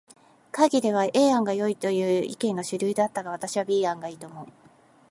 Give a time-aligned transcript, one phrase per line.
[0.51, 4.47] 会議では A 案がよいという意見が主流であったが、私は B 案が良いと思う。